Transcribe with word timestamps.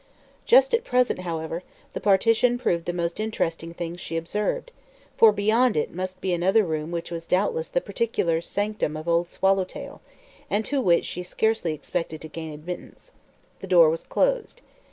Just 0.47 0.73
at 0.73 0.83
present, 0.83 1.19
however, 1.19 1.61
the 1.93 1.99
partition 1.99 2.57
proved 2.57 2.85
the 2.85 2.91
most 2.91 3.19
interesting 3.19 3.71
thing 3.71 3.95
she 3.95 4.17
observed, 4.17 4.71
for 5.15 5.31
beyond 5.31 5.77
it 5.77 5.93
must 5.93 6.19
be 6.21 6.33
another 6.33 6.65
room 6.65 6.89
which 6.89 7.11
was 7.11 7.27
doubtless 7.27 7.69
the 7.69 7.81
particular 7.81 8.41
sanctum 8.41 8.97
of 8.97 9.07
Old 9.07 9.29
Swallowtail 9.29 10.01
and 10.49 10.65
to 10.65 10.81
which 10.81 11.05
she 11.05 11.21
scarcely 11.21 11.71
expected 11.75 12.19
to 12.21 12.27
gain 12.27 12.51
admittance. 12.51 13.11
The 13.59 13.67
door 13.67 13.91
was 13.91 14.03
closed. 14.03 14.61